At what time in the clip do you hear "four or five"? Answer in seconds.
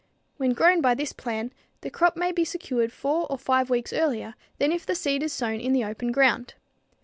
2.91-3.69